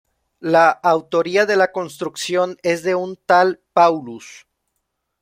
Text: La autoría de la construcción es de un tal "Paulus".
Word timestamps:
La 0.39 0.67
autoría 0.71 1.45
de 1.45 1.55
la 1.55 1.71
construcción 1.71 2.57
es 2.63 2.81
de 2.81 2.95
un 2.95 3.17
tal 3.17 3.61
"Paulus". 3.71 4.47